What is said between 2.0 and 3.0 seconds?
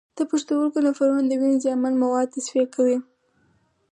مواد تصفیه کوي.